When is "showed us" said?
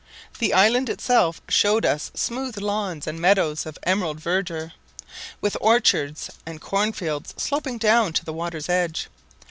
1.47-2.09